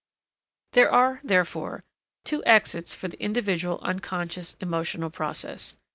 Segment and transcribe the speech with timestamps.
[0.73, 1.83] There are, therefore,
[2.23, 5.77] two exits for the individual unconscious emotional process.